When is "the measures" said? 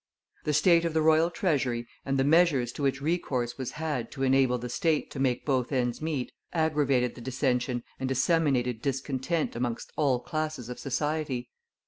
2.17-2.71